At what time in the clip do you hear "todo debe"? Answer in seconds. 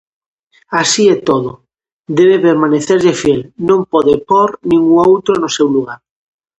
1.29-2.37